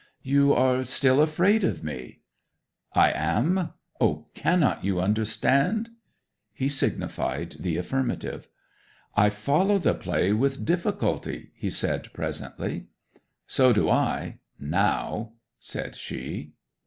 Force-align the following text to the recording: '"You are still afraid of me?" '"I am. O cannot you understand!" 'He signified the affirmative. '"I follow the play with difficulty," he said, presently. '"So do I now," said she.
'"You 0.23 0.51
are 0.51 0.83
still 0.83 1.21
afraid 1.21 1.63
of 1.63 1.83
me?" 1.83 2.21
'"I 2.95 3.11
am. 3.11 3.69
O 3.99 4.25
cannot 4.33 4.83
you 4.83 4.99
understand!" 4.99 5.91
'He 6.51 6.69
signified 6.69 7.57
the 7.59 7.77
affirmative. 7.77 8.47
'"I 9.15 9.29
follow 9.29 9.77
the 9.77 9.93
play 9.93 10.33
with 10.33 10.65
difficulty," 10.65 11.51
he 11.53 11.69
said, 11.69 12.11
presently. 12.13 12.87
'"So 13.45 13.73
do 13.73 13.91
I 13.91 14.39
now," 14.59 15.33
said 15.59 15.95
she. 15.95 16.53